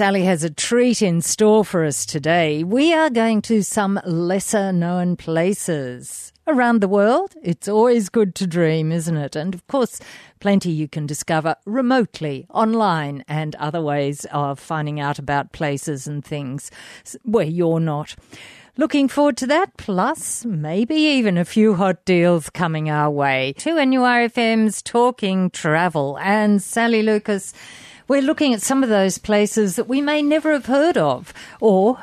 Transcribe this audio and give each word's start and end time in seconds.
Sally 0.00 0.24
has 0.24 0.42
a 0.42 0.48
treat 0.48 1.02
in 1.02 1.20
store 1.20 1.62
for 1.62 1.84
us 1.84 2.06
today. 2.06 2.64
We 2.64 2.94
are 2.94 3.10
going 3.10 3.42
to 3.42 3.62
some 3.62 4.00
lesser 4.06 4.72
known 4.72 5.14
places 5.14 6.32
around 6.46 6.80
the 6.80 6.88
world. 6.88 7.34
It's 7.42 7.68
always 7.68 8.08
good 8.08 8.34
to 8.36 8.46
dream, 8.46 8.92
isn't 8.92 9.18
it? 9.18 9.36
And 9.36 9.52
of 9.52 9.66
course, 9.66 10.00
plenty 10.40 10.70
you 10.70 10.88
can 10.88 11.04
discover 11.04 11.54
remotely, 11.66 12.46
online, 12.48 13.26
and 13.28 13.54
other 13.56 13.82
ways 13.82 14.24
of 14.32 14.58
finding 14.58 15.00
out 15.00 15.18
about 15.18 15.52
places 15.52 16.06
and 16.06 16.24
things 16.24 16.70
where 17.24 17.44
you're 17.44 17.78
not. 17.78 18.16
Looking 18.78 19.06
forward 19.06 19.36
to 19.36 19.46
that, 19.48 19.76
plus 19.76 20.46
maybe 20.46 20.94
even 20.94 21.36
a 21.36 21.44
few 21.44 21.74
hot 21.74 22.06
deals 22.06 22.48
coming 22.48 22.88
our 22.88 23.10
way. 23.10 23.52
To 23.58 23.74
NURFM's 23.74 24.80
Talking 24.80 25.50
Travel 25.50 26.16
and 26.18 26.62
Sally 26.62 27.02
Lucas 27.02 27.52
we're 28.10 28.20
looking 28.20 28.52
at 28.52 28.60
some 28.60 28.82
of 28.82 28.88
those 28.88 29.18
places 29.18 29.76
that 29.76 29.86
we 29.86 30.00
may 30.00 30.20
never 30.20 30.50
have 30.50 30.66
heard 30.66 30.98
of 30.98 31.32
or 31.60 31.96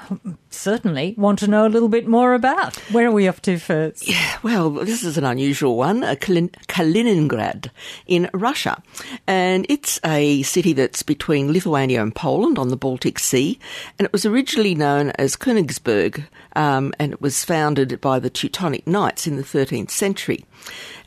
certainly 0.49 1.13
want 1.17 1.39
to 1.39 1.47
know 1.47 1.65
a 1.65 1.69
little 1.69 1.89
bit 1.89 2.07
more 2.07 2.33
about. 2.33 2.75
Where 2.91 3.07
are 3.07 3.11
we 3.11 3.27
off 3.27 3.41
to 3.43 3.57
first? 3.57 4.07
Yeah, 4.07 4.37
well, 4.43 4.69
this 4.69 5.03
is 5.03 5.17
an 5.17 5.23
unusual 5.23 5.75
one, 5.75 6.01
Kaliningrad 6.01 7.69
in 8.05 8.29
Russia. 8.33 8.81
And 9.27 9.65
it's 9.69 9.99
a 10.03 10.41
city 10.43 10.73
that's 10.73 11.03
between 11.03 11.51
Lithuania 11.51 12.01
and 12.01 12.15
Poland 12.15 12.57
on 12.57 12.69
the 12.69 12.77
Baltic 12.77 13.19
Sea. 13.19 13.59
And 13.97 14.05
it 14.05 14.13
was 14.13 14.25
originally 14.25 14.75
known 14.75 15.11
as 15.11 15.35
Königsberg, 15.35 16.25
um, 16.55 16.93
and 16.99 17.13
it 17.13 17.21
was 17.21 17.43
founded 17.43 17.99
by 18.01 18.19
the 18.19 18.29
Teutonic 18.29 18.87
Knights 18.87 19.27
in 19.27 19.35
the 19.35 19.43
13th 19.43 19.91
century. 19.91 20.45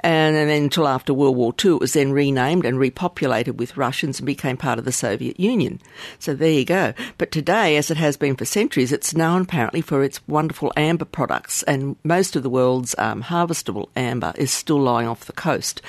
And, 0.02 0.34
then 0.36 0.48
until 0.48 0.88
after 0.88 1.12
World 1.12 1.36
War 1.36 1.54
II, 1.62 1.72
it 1.72 1.80
was 1.80 1.92
then 1.92 2.12
renamed 2.12 2.64
and 2.64 2.78
repopulated 2.78 3.56
with 3.56 3.76
Russians 3.76 4.18
and 4.18 4.26
became 4.26 4.56
part 4.56 4.78
of 4.78 4.84
the 4.84 4.92
Soviet 4.92 5.38
Union. 5.38 5.80
So 6.18 6.34
there 6.34 6.50
you 6.50 6.64
go. 6.64 6.94
But 7.18 7.30
today, 7.30 7.76
as 7.76 7.90
it 7.90 7.96
has 7.98 8.16
been 8.16 8.36
for 8.36 8.44
centuries, 8.44 8.92
it's 8.92 9.14
known 9.30 9.42
apparently 9.42 9.80
for 9.80 10.02
its 10.02 10.26
wonderful 10.26 10.72
amber 10.76 11.04
products, 11.04 11.62
and 11.62 11.94
most 12.02 12.34
of 12.34 12.42
the 12.42 12.50
world's 12.50 12.96
um, 12.98 13.22
harvestable 13.22 13.88
amber 13.94 14.32
is 14.34 14.50
still 14.50 14.80
lying 14.80 15.06
off 15.06 15.26
the 15.26 15.32
coast. 15.32 15.80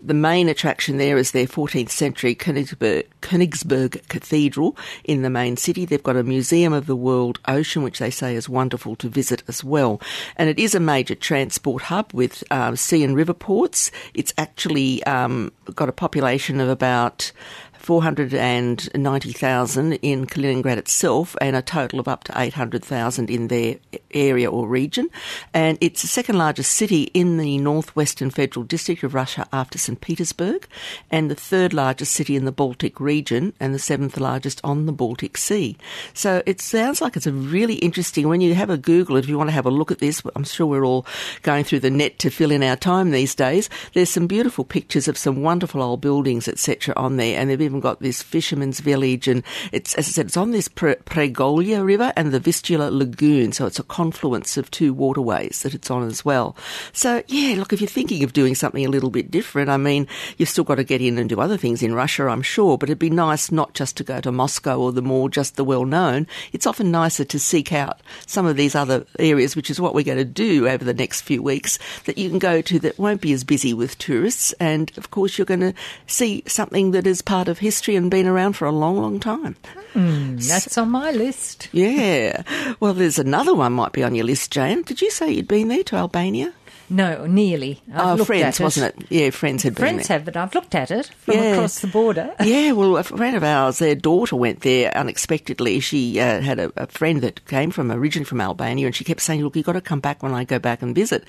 The 0.00 0.14
main 0.14 0.48
attraction 0.48 0.96
there 0.96 1.18
is 1.18 1.32
their 1.32 1.46
14th 1.46 1.90
century 1.90 2.34
Königsberg, 2.34 3.04
Königsberg 3.20 4.08
Cathedral 4.08 4.78
in 5.04 5.20
the 5.20 5.28
main 5.28 5.58
city. 5.58 5.84
They've 5.84 6.02
got 6.02 6.16
a 6.16 6.22
Museum 6.22 6.72
of 6.72 6.86
the 6.86 6.96
World 6.96 7.38
Ocean, 7.46 7.82
which 7.82 7.98
they 7.98 8.10
say 8.10 8.34
is 8.34 8.48
wonderful 8.48 8.96
to 8.96 9.10
visit 9.10 9.42
as 9.46 9.62
well. 9.62 10.00
And 10.36 10.48
it 10.48 10.58
is 10.58 10.74
a 10.74 10.80
major 10.80 11.14
transport 11.14 11.82
hub 11.82 12.14
with 12.14 12.44
uh, 12.50 12.76
sea 12.76 13.04
and 13.04 13.14
river 13.14 13.34
ports. 13.34 13.90
It's 14.14 14.32
actually 14.38 15.04
um, 15.04 15.52
got 15.74 15.90
a 15.90 15.92
population 15.92 16.60
of 16.60 16.70
about 16.70 17.30
490,000 17.78 19.92
in 19.94 20.26
Kaliningrad 20.26 20.76
itself 20.76 21.34
and 21.40 21.56
a 21.56 21.62
total 21.62 22.00
of 22.00 22.08
up 22.08 22.24
to 22.24 22.32
800,000 22.36 23.30
in 23.30 23.48
their 23.48 23.76
area 24.12 24.50
or 24.50 24.66
region. 24.66 25.08
And 25.54 25.78
it's 25.80 26.02
the 26.02 26.08
second 26.08 26.38
largest 26.38 26.72
city 26.72 27.04
in 27.14 27.38
the 27.38 27.58
northwestern 27.58 28.30
federal 28.30 28.64
district 28.64 29.02
of 29.02 29.14
Russia 29.14 29.46
after 29.52 29.78
St. 29.78 30.00
Petersburg 30.00 30.66
and 31.10 31.30
the 31.30 31.34
third 31.34 31.72
largest 31.72 32.12
city 32.12 32.36
in 32.36 32.44
the 32.44 32.52
Baltic 32.52 33.00
region 33.00 33.52
and 33.60 33.74
the 33.74 33.78
seventh 33.78 34.18
largest 34.18 34.60
on 34.64 34.86
the 34.86 34.92
Baltic 34.92 35.36
Sea. 35.36 35.76
So 36.14 36.42
it 36.46 36.60
sounds 36.60 37.00
like 37.00 37.16
it's 37.16 37.26
a 37.26 37.32
really 37.32 37.76
interesting, 37.76 38.28
when 38.28 38.40
you 38.40 38.54
have 38.54 38.70
a 38.70 38.76
Google, 38.76 39.16
if 39.16 39.28
you 39.28 39.38
want 39.38 39.48
to 39.48 39.54
have 39.54 39.66
a 39.66 39.70
look 39.70 39.90
at 39.90 39.98
this, 39.98 40.22
I'm 40.34 40.44
sure 40.44 40.66
we're 40.66 40.84
all 40.84 41.06
going 41.42 41.64
through 41.64 41.80
the 41.80 41.90
net 41.90 42.18
to 42.20 42.30
fill 42.30 42.50
in 42.50 42.62
our 42.62 42.76
time 42.76 43.10
these 43.10 43.34
days. 43.34 43.68
There's 43.92 44.10
some 44.10 44.26
beautiful 44.26 44.64
pictures 44.64 45.08
of 45.08 45.18
some 45.18 45.42
wonderful 45.42 45.82
old 45.82 46.00
buildings, 46.00 46.48
etc. 46.48 46.94
on 46.96 47.16
there 47.16 47.38
and 47.38 47.50
they've 47.50 47.65
even 47.66 47.80
got 47.80 48.00
this 48.00 48.22
fisherman's 48.22 48.80
village, 48.80 49.28
and 49.28 49.42
it's 49.72 49.94
as 49.94 50.08
I 50.08 50.10
said, 50.10 50.26
it's 50.26 50.36
on 50.36 50.52
this 50.52 50.68
Pre- 50.68 50.94
Pregolya 50.94 51.84
River 51.84 52.12
and 52.16 52.32
the 52.32 52.40
Vistula 52.40 52.90
Lagoon, 52.90 53.52
so 53.52 53.66
it's 53.66 53.78
a 53.78 53.84
confluence 53.84 54.56
of 54.56 54.70
two 54.70 54.94
waterways 54.94 55.62
that 55.62 55.74
it's 55.74 55.90
on 55.90 56.06
as 56.06 56.24
well. 56.24 56.56
So 56.92 57.22
yeah, 57.28 57.56
look, 57.56 57.72
if 57.72 57.80
you're 57.80 57.88
thinking 57.88 58.22
of 58.24 58.32
doing 58.32 58.54
something 58.54 58.84
a 58.84 58.90
little 58.90 59.10
bit 59.10 59.30
different, 59.30 59.68
I 59.68 59.76
mean, 59.76 60.06
you've 60.38 60.48
still 60.48 60.64
got 60.64 60.76
to 60.76 60.84
get 60.84 61.02
in 61.02 61.18
and 61.18 61.28
do 61.28 61.40
other 61.40 61.56
things 61.56 61.82
in 61.82 61.94
Russia, 61.94 62.26
I'm 62.26 62.42
sure, 62.42 62.78
but 62.78 62.88
it'd 62.88 62.98
be 62.98 63.10
nice 63.10 63.52
not 63.52 63.74
just 63.74 63.96
to 63.98 64.04
go 64.04 64.20
to 64.20 64.32
Moscow 64.32 64.78
or 64.78 64.92
the 64.92 65.02
more 65.02 65.28
just 65.28 65.56
the 65.56 65.64
well 65.64 65.84
known. 65.84 66.26
It's 66.52 66.66
often 66.66 66.90
nicer 66.90 67.24
to 67.24 67.38
seek 67.38 67.72
out 67.72 68.00
some 68.26 68.46
of 68.46 68.56
these 68.56 68.74
other 68.74 69.04
areas, 69.18 69.56
which 69.56 69.70
is 69.70 69.80
what 69.80 69.94
we're 69.94 70.04
going 70.04 70.18
to 70.18 70.24
do 70.24 70.68
over 70.68 70.84
the 70.84 70.94
next 70.94 71.22
few 71.22 71.42
weeks, 71.42 71.78
that 72.04 72.18
you 72.18 72.30
can 72.30 72.38
go 72.38 72.60
to 72.60 72.78
that 72.78 72.98
won't 72.98 73.20
be 73.20 73.32
as 73.32 73.44
busy 73.44 73.74
with 73.74 73.98
tourists, 73.98 74.52
and 74.54 74.96
of 74.96 75.10
course 75.10 75.36
you're 75.36 75.44
going 75.44 75.60
to 75.60 75.74
see 76.06 76.42
something 76.46 76.92
that 76.92 77.06
is 77.06 77.22
part 77.22 77.48
of 77.48 77.55
history 77.58 77.96
and 77.96 78.10
been 78.10 78.26
around 78.26 78.54
for 78.54 78.66
a 78.66 78.72
long, 78.72 78.96
long 79.00 79.20
time. 79.20 79.56
Mm, 79.94 80.46
that's 80.46 80.76
on 80.78 80.90
my 80.90 81.10
list. 81.10 81.68
Yeah. 81.72 82.42
Well, 82.80 82.94
there's 82.94 83.18
another 83.18 83.54
one 83.54 83.72
might 83.72 83.92
be 83.92 84.02
on 84.02 84.14
your 84.14 84.26
list, 84.26 84.50
Jane. 84.50 84.82
Did 84.82 85.00
you 85.00 85.10
say 85.10 85.30
you'd 85.30 85.48
been 85.48 85.68
there 85.68 85.84
to 85.84 85.96
Albania? 85.96 86.52
No, 86.88 87.26
nearly. 87.26 87.80
I've 87.92 88.20
oh, 88.20 88.24
friends, 88.24 88.60
wasn't 88.60 88.94
it? 88.94 89.06
Yeah, 89.10 89.30
friends 89.30 89.62
had 89.62 89.74
been. 89.74 89.80
friends 89.80 90.06
have, 90.08 90.24
but 90.24 90.36
I've 90.36 90.54
looked 90.54 90.74
at 90.74 90.90
it 90.90 91.06
from 91.18 91.34
yeah. 91.34 91.52
across 91.52 91.80
the 91.80 91.86
border. 91.88 92.34
yeah, 92.44 92.72
well, 92.72 92.96
a 92.96 93.02
friend 93.02 93.36
of 93.36 93.42
ours, 93.42 93.78
their 93.78 93.94
daughter 93.94 94.36
went 94.36 94.60
there 94.60 94.96
unexpectedly. 94.96 95.80
She 95.80 96.20
uh, 96.20 96.40
had 96.40 96.58
a, 96.58 96.72
a, 96.76 96.86
friend 96.86 97.20
that 97.22 97.44
came 97.46 97.70
from 97.70 97.90
originally 97.90 98.24
from 98.24 98.40
Albania, 98.40 98.86
and 98.86 98.94
she 98.94 99.04
kept 99.04 99.20
saying, 99.20 99.42
"Look, 99.42 99.56
you've 99.56 99.66
got 99.66 99.72
to 99.72 99.80
come 99.80 100.00
back 100.00 100.22
when 100.22 100.32
I 100.32 100.44
go 100.44 100.58
back 100.58 100.82
and 100.82 100.94
visit." 100.94 101.24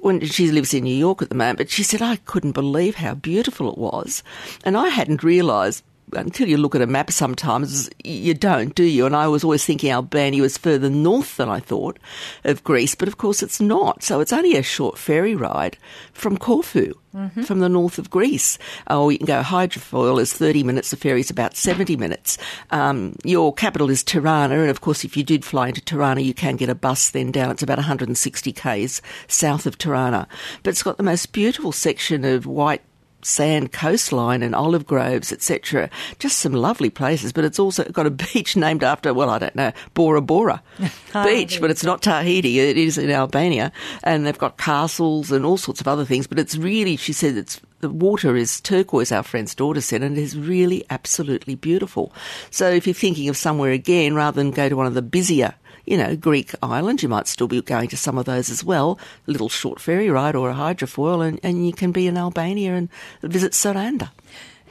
When 0.00 0.24
she 0.26 0.50
lives 0.50 0.74
in 0.74 0.84
New 0.84 0.94
York 0.94 1.22
at 1.22 1.30
the 1.30 1.34
moment, 1.34 1.58
but 1.58 1.70
she 1.70 1.82
said 1.82 2.02
I 2.02 2.16
couldn't 2.16 2.52
believe 2.52 2.96
how 2.96 3.14
beautiful 3.14 3.70
it 3.72 3.78
was, 3.78 4.22
and 4.62 4.76
I 4.76 4.88
hadn't 4.88 5.22
realised 5.22 5.82
until 6.12 6.48
you 6.48 6.56
look 6.56 6.74
at 6.74 6.82
a 6.82 6.86
map 6.86 7.10
sometimes, 7.10 7.90
you 8.02 8.34
don't, 8.34 8.74
do 8.74 8.84
you? 8.84 9.06
And 9.06 9.16
I 9.16 9.28
was 9.28 9.44
always 9.44 9.64
thinking 9.64 9.90
Albania 9.90 10.42
was 10.42 10.58
further 10.58 10.90
north 10.90 11.36
than 11.36 11.48
I 11.48 11.60
thought 11.60 11.98
of 12.44 12.64
Greece, 12.64 12.94
but 12.94 13.08
of 13.08 13.18
course 13.18 13.42
it's 13.42 13.60
not. 13.60 14.02
So 14.02 14.20
it's 14.20 14.32
only 14.32 14.56
a 14.56 14.62
short 14.62 14.98
ferry 14.98 15.34
ride 15.34 15.78
from 16.12 16.36
Corfu. 16.36 16.94
Mm-hmm. 17.14 17.42
From 17.42 17.60
the 17.60 17.68
north 17.68 18.00
of 18.00 18.10
Greece, 18.10 18.58
or 18.90 19.12
you 19.12 19.18
can 19.18 19.26
go 19.28 19.40
hydrofoil 19.40 20.20
is 20.20 20.32
thirty 20.32 20.64
minutes. 20.64 20.90
The 20.90 20.96
ferry's 20.96 21.30
about 21.30 21.56
seventy 21.56 21.94
minutes. 21.96 22.38
Um, 22.72 23.14
your 23.22 23.54
capital 23.54 23.88
is 23.88 24.02
Tirana, 24.02 24.58
and 24.58 24.68
of 24.68 24.80
course, 24.80 25.04
if 25.04 25.16
you 25.16 25.22
did 25.22 25.44
fly 25.44 25.68
into 25.68 25.80
Tirana, 25.80 26.22
you 26.22 26.34
can 26.34 26.56
get 26.56 26.68
a 26.68 26.74
bus 26.74 27.10
then 27.10 27.30
down. 27.30 27.52
It's 27.52 27.62
about 27.62 27.78
160 27.78 28.52
k's 28.52 29.00
south 29.28 29.64
of 29.64 29.78
Tirana, 29.78 30.26
but 30.64 30.70
it's 30.70 30.82
got 30.82 30.96
the 30.96 31.04
most 31.04 31.32
beautiful 31.32 31.70
section 31.70 32.24
of 32.24 32.46
white 32.46 32.82
sand 33.24 33.72
coastline 33.72 34.42
and 34.42 34.54
olive 34.54 34.86
groves, 34.86 35.32
etc. 35.32 35.90
Just 36.18 36.38
some 36.38 36.52
lovely 36.52 36.90
places, 36.90 37.32
but 37.32 37.44
it's 37.44 37.58
also 37.58 37.84
got 37.84 38.06
a 38.06 38.10
beach 38.32 38.56
named 38.56 38.84
after, 38.84 39.12
well, 39.12 39.30
I 39.30 39.38
don't 39.38 39.56
know, 39.56 39.72
Bora 39.94 40.20
Bora 40.20 40.62
beach, 41.12 41.60
but 41.60 41.70
it's 41.70 41.84
not 41.84 42.02
Tahiti. 42.02 42.60
It 42.60 42.76
is 42.76 42.98
in 42.98 43.10
Albania, 43.10 43.72
and 44.02 44.26
they've 44.26 44.38
got 44.38 44.58
castles 44.58 45.32
and 45.32 45.44
all 45.44 45.56
sorts 45.56 45.80
of 45.80 45.88
other 45.88 46.04
things. 46.04 46.26
But 46.26 46.38
it's 46.38 46.56
really, 46.56 46.96
she 46.96 47.12
said, 47.12 47.36
it's 47.36 47.60
the 47.80 47.90
water 47.90 48.34
is 48.34 48.60
turquoise. 48.62 49.12
Our 49.12 49.22
friend's 49.22 49.54
daughter 49.54 49.80
said, 49.80 50.02
and 50.02 50.16
it 50.16 50.22
is 50.22 50.38
really 50.38 50.84
absolutely 50.88 51.54
beautiful. 51.54 52.12
So 52.50 52.70
if 52.70 52.86
you're 52.86 52.94
thinking 52.94 53.28
of 53.28 53.36
somewhere 53.36 53.72
again, 53.72 54.14
rather 54.14 54.36
than 54.42 54.52
go 54.52 54.68
to 54.68 54.76
one 54.76 54.86
of 54.86 54.94
the 54.94 55.02
busier 55.02 55.54
you 55.86 55.96
know, 55.96 56.16
Greek 56.16 56.54
islands. 56.62 57.02
You 57.02 57.08
might 57.08 57.26
still 57.26 57.48
be 57.48 57.60
going 57.62 57.88
to 57.88 57.96
some 57.96 58.18
of 58.18 58.24
those 58.24 58.50
as 58.50 58.64
well. 58.64 58.98
A 59.26 59.30
little 59.30 59.48
short 59.48 59.80
ferry 59.80 60.10
ride 60.10 60.34
or 60.34 60.50
a 60.50 60.54
hydrofoil, 60.54 61.26
and, 61.26 61.40
and 61.42 61.66
you 61.66 61.72
can 61.72 61.92
be 61.92 62.06
in 62.06 62.16
Albania 62.16 62.74
and 62.74 62.88
visit 63.22 63.52
Saranda. 63.52 64.10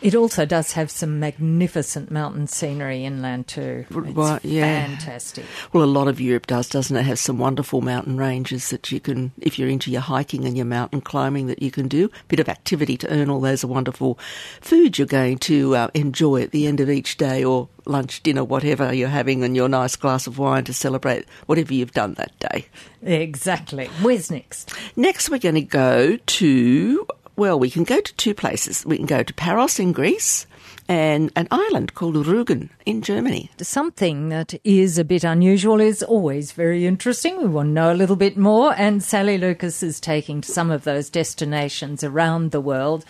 It 0.04 0.16
also 0.16 0.46
does 0.46 0.74
have 0.74 0.92
some 0.92 1.22
magnificent 1.22 2.12
mountain 2.12 2.46
scenery 2.48 3.06
inland 3.06 3.48
too. 3.48 3.86
It's 3.90 4.18
right, 4.18 4.44
yeah. 4.44 4.86
fantastic. 4.86 5.46
Well, 5.72 5.86
a 5.86 5.86
lot 5.86 6.10
of 6.10 6.20
Europe 6.20 6.46
does, 6.46 6.68
doesn't 6.68 6.96
it? 6.96 7.04
Have 7.04 7.20
some 7.20 7.38
wonderful 7.38 7.80
mountain 7.80 8.18
ranges 8.18 8.70
that 8.72 8.92
you 8.92 9.00
can, 9.00 9.32
if 9.40 9.58
you're 9.58 9.70
into 9.70 9.90
your 9.90 10.02
hiking 10.02 10.44
and 10.44 10.58
your 10.58 10.66
mountain 10.66 11.00
climbing, 11.00 11.48
that 11.48 11.62
you 11.62 11.72
can 11.72 11.88
do. 11.88 12.08
A 12.08 12.28
bit 12.28 12.42
of 12.42 12.50
activity 12.50 12.98
to 12.98 13.10
earn 13.10 13.30
all 13.30 13.40
those 13.40 13.64
wonderful 13.64 14.20
foods 14.60 15.00
you're 15.00 15.08
going 15.08 15.38
to 15.38 15.74
uh, 15.78 15.88
enjoy 15.94 16.42
at 16.42 16.52
the 16.52 16.68
end 16.68 16.82
of 16.82 16.90
each 16.90 17.16
day, 17.16 17.42
or 17.42 17.70
lunch, 17.86 18.22
dinner, 18.24 18.44
whatever 18.44 18.94
you're 18.94 19.08
having, 19.08 19.42
and 19.42 19.56
your 19.56 19.70
nice 19.70 19.96
glass 19.96 20.28
of 20.28 20.38
wine 20.38 20.66
to 20.66 20.74
celebrate 20.74 21.26
whatever 21.46 21.74
you've 21.74 21.94
done 21.94 22.16
that 22.16 22.38
day. 22.40 22.68
Exactly. 23.02 23.88
Where's 24.02 24.30
next? 24.30 24.74
Next, 24.98 25.30
we're 25.30 25.40
going 25.40 25.56
to 25.56 25.62
go 25.62 26.18
to 26.18 27.08
well, 27.36 27.60
we 27.60 27.70
can 27.70 27.84
go 27.84 28.00
to 28.00 28.14
two 28.16 28.34
places. 28.34 28.86
We 28.86 28.98
can 28.98 29.06
go 29.06 29.24
to 29.24 29.34
Paros 29.34 29.80
in 29.80 29.92
Greece 29.92 30.46
and 30.88 31.32
an 31.36 31.48
island 31.50 31.94
called 31.94 32.16
Rügen 32.16 32.70
in 32.86 33.02
Germany. 33.02 33.50
Something 33.62 34.30
that 34.30 34.54
is 34.64 34.98
a 34.98 35.04
bit 35.04 35.24
unusual 35.24 35.80
is 35.80 36.04
always 36.04 36.52
very 36.52 36.86
interesting. 36.86 37.38
We 37.38 37.46
want 37.46 37.68
to 37.70 37.74
know 37.74 37.92
a 37.92 37.96
little 37.96 38.16
bit 38.16 38.38
more, 38.38 38.74
and 38.78 39.02
Sally 39.02 39.38
Lucas 39.38 39.82
is 39.82 40.00
taking 40.00 40.42
to 40.42 40.52
some 40.52 40.72
of 40.72 40.84
those 40.84 41.10
destinations 41.10 42.04
around 42.04 42.52
the 42.52 42.62
world 42.62 43.06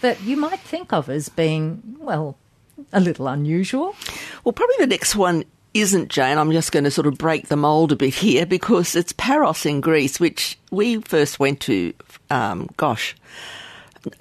that 0.00 0.22
you 0.22 0.36
might 0.36 0.60
think 0.60 0.92
of 0.92 1.08
as 1.08 1.28
being, 1.28 1.96
well, 1.98 2.36
a 2.92 3.00
little 3.00 3.28
unusual. 3.28 3.94
Well, 4.44 4.52
probably 4.52 4.76
the 4.78 4.86
next 4.86 5.16
one 5.16 5.44
isn't 5.74 6.08
Jane. 6.08 6.38
I'm 6.38 6.52
just 6.52 6.72
going 6.72 6.84
to 6.84 6.90
sort 6.90 7.06
of 7.06 7.18
break 7.18 7.48
the 7.48 7.56
mould 7.56 7.92
a 7.92 7.96
bit 7.96 8.14
here 8.14 8.46
because 8.46 8.96
it's 8.96 9.12
Paros 9.12 9.66
in 9.66 9.80
Greece, 9.80 10.18
which 10.18 10.58
we 10.70 11.00
first 11.00 11.38
went 11.38 11.60
to, 11.60 11.92
um, 12.30 12.68
gosh, 12.76 13.14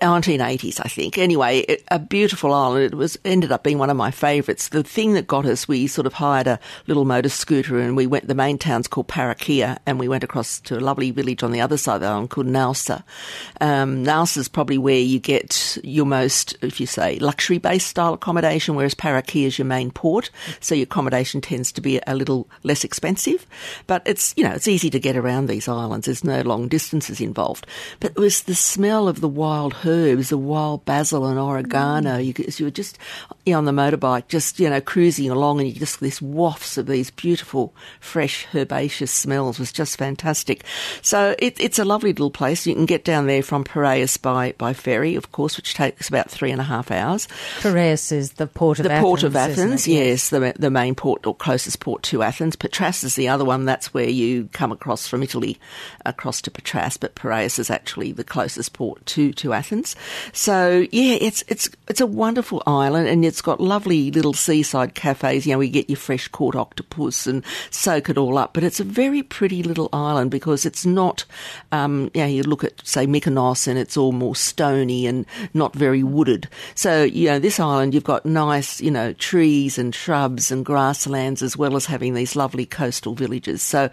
1980s, 0.01 0.79
I 0.83 0.87
think. 0.87 1.17
Anyway, 1.17 1.59
it, 1.59 1.83
a 1.89 1.99
beautiful 1.99 2.53
island. 2.53 2.85
It 2.85 2.95
was 2.95 3.17
ended 3.25 3.51
up 3.51 3.63
being 3.63 3.77
one 3.77 3.89
of 3.89 3.97
my 3.97 4.11
favourites. 4.11 4.69
The 4.69 4.83
thing 4.83 5.13
that 5.13 5.27
got 5.27 5.45
us, 5.45 5.67
we 5.67 5.87
sort 5.87 6.07
of 6.07 6.13
hired 6.13 6.47
a 6.47 6.59
little 6.87 7.05
motor 7.05 7.29
scooter 7.29 7.79
and 7.79 7.95
we 7.95 8.07
went. 8.07 8.27
The 8.27 8.35
main 8.35 8.57
town's 8.57 8.87
called 8.87 9.07
Parikia, 9.07 9.77
and 9.85 9.99
we 9.99 10.07
went 10.07 10.23
across 10.23 10.59
to 10.61 10.77
a 10.77 10.81
lovely 10.81 11.11
village 11.11 11.43
on 11.43 11.51
the 11.51 11.61
other 11.61 11.77
side 11.77 11.95
of 11.95 12.01
the 12.01 12.07
island 12.07 12.29
called 12.29 12.47
Naoussa. 12.47 13.03
Um, 13.61 14.03
Naoussa 14.03 14.37
is 14.37 14.47
probably 14.47 14.77
where 14.77 14.99
you 14.99 15.19
get 15.19 15.77
your 15.83 16.05
most, 16.05 16.57
if 16.61 16.79
you 16.79 16.87
say, 16.87 17.19
luxury-based 17.19 17.87
style 17.87 18.13
accommodation, 18.13 18.75
whereas 18.75 18.95
Parikia 18.95 19.47
is 19.47 19.57
your 19.57 19.65
main 19.65 19.91
port, 19.91 20.29
so 20.59 20.75
your 20.75 20.83
accommodation 20.83 21.41
tends 21.41 21.71
to 21.73 21.81
be 21.81 21.99
a 22.05 22.15
little 22.15 22.47
less 22.63 22.83
expensive. 22.83 23.45
But 23.87 24.03
it's 24.05 24.33
you 24.37 24.43
know 24.43 24.51
it's 24.51 24.67
easy 24.67 24.89
to 24.89 24.99
get 24.99 25.15
around 25.15 25.47
these 25.47 25.67
islands. 25.67 26.05
There's 26.05 26.23
no 26.23 26.41
long 26.41 26.67
distances 26.67 27.21
involved. 27.21 27.65
But 27.99 28.11
it 28.11 28.17
was 28.17 28.43
the 28.43 28.55
smell 28.55 29.07
of 29.07 29.21
the 29.21 29.27
wild 29.27 29.73
herbs, 29.85 30.29
the 30.29 30.37
wild 30.37 30.85
basil 30.85 31.25
and 31.25 31.39
oregano. 31.39 32.17
Mm. 32.17 32.25
You, 32.25 32.45
you 32.57 32.65
were 32.65 32.71
just 32.71 32.97
you 33.45 33.53
know, 33.53 33.59
on 33.59 33.65
the 33.65 33.71
motorbike, 33.71 34.27
just 34.27 34.59
you 34.59 34.69
know 34.69 34.81
cruising 34.81 35.29
along, 35.29 35.59
and 35.59 35.69
you 35.69 35.75
just 35.75 35.99
this 35.99 36.21
wafts 36.21 36.77
of 36.77 36.87
these 36.87 37.11
beautiful, 37.11 37.73
fresh 37.99 38.47
herbaceous 38.53 39.11
smells 39.11 39.59
was 39.59 39.71
just 39.71 39.97
fantastic. 39.97 40.63
So 41.01 41.35
it, 41.39 41.59
it's 41.59 41.79
a 41.79 41.85
lovely 41.85 42.11
little 42.11 42.31
place. 42.31 42.65
You 42.65 42.75
can 42.75 42.85
get 42.85 43.03
down 43.05 43.27
there 43.27 43.43
from 43.43 43.63
Piraeus 43.63 44.17
by 44.17 44.53
by 44.57 44.73
ferry, 44.73 45.15
of 45.15 45.31
course, 45.31 45.57
which 45.57 45.73
takes 45.73 46.09
about 46.09 46.29
three 46.29 46.51
and 46.51 46.61
a 46.61 46.65
half 46.65 46.91
hours. 46.91 47.27
Piraeus 47.61 48.11
is 48.11 48.33
the 48.33 48.47
port 48.47 48.79
of 48.79 48.83
the 48.83 48.91
Athens, 48.91 49.03
port 49.03 49.23
of 49.23 49.35
Athens. 49.35 49.87
Yes, 49.87 50.29
the 50.29 50.53
the 50.57 50.71
main 50.71 50.95
port 50.95 51.25
or 51.25 51.35
closest 51.35 51.79
port 51.79 52.03
to 52.03 52.23
Athens. 52.23 52.55
Patras 52.55 53.03
is 53.03 53.15
the 53.15 53.27
other 53.27 53.45
one. 53.45 53.65
That's 53.65 53.93
where 53.93 54.09
you 54.09 54.49
come 54.53 54.71
across 54.71 55.07
from 55.07 55.23
Italy 55.23 55.59
across 56.05 56.41
to 56.41 56.51
Patras, 56.51 56.97
but 56.97 57.15
Piraeus 57.15 57.59
is 57.59 57.69
actually 57.69 58.11
the 58.11 58.23
closest 58.23 58.73
port 58.73 59.05
to 59.07 59.31
to 59.33 59.53
Athens. 59.53 59.66
So 60.33 60.87
yeah, 60.91 61.17
it's 61.19 61.43
it's 61.47 61.69
it's 61.87 62.01
a 62.01 62.05
wonderful 62.05 62.63
island, 62.65 63.07
and 63.07 63.25
it's 63.25 63.41
got 63.41 63.59
lovely 63.59 64.11
little 64.11 64.33
seaside 64.33 64.95
cafes. 64.95 65.45
You 65.45 65.53
know, 65.53 65.59
we 65.59 65.69
get 65.69 65.89
your 65.89 65.97
fresh 65.97 66.27
caught 66.27 66.55
octopus 66.55 67.27
and 67.27 67.43
soak 67.69 68.09
it 68.09 68.17
all 68.17 68.37
up. 68.37 68.53
But 68.53 68.63
it's 68.63 68.79
a 68.79 68.83
very 68.83 69.23
pretty 69.23 69.63
little 69.63 69.89
island 69.93 70.31
because 70.31 70.65
it's 70.65 70.85
not. 70.85 71.25
Um, 71.71 72.11
you 72.13 72.21
know, 72.21 72.27
you 72.27 72.43
look 72.43 72.63
at 72.63 72.85
say 72.87 73.05
Mykonos, 73.05 73.67
and 73.67 73.77
it's 73.77 73.97
all 73.97 74.11
more 74.11 74.35
stony 74.35 75.05
and 75.07 75.25
not 75.53 75.75
very 75.75 76.03
wooded. 76.03 76.47
So 76.75 77.03
you 77.03 77.27
know, 77.27 77.39
this 77.39 77.59
island 77.59 77.93
you've 77.93 78.03
got 78.03 78.25
nice 78.25 78.81
you 78.81 78.91
know 78.91 79.13
trees 79.13 79.77
and 79.77 79.93
shrubs 79.93 80.51
and 80.51 80.65
grasslands 80.65 81.41
as 81.41 81.57
well 81.57 81.75
as 81.75 81.85
having 81.85 82.13
these 82.13 82.35
lovely 82.35 82.65
coastal 82.65 83.15
villages. 83.15 83.61
So 83.61 83.89